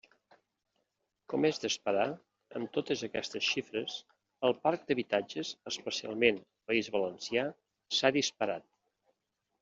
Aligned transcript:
Com 1.31 1.43
és 1.47 1.57
d'esperar, 1.63 2.05
amb 2.59 2.69
totes 2.77 3.03
aquestes 3.07 3.49
xifres, 3.55 3.97
el 4.49 4.55
parc 4.63 4.87
d'habitatges, 4.87 5.51
especialment 5.73 6.39
al 6.45 6.71
País 6.73 6.89
Valencià, 6.97 7.45
s'ha 7.99 8.11
disparat. 8.17 8.67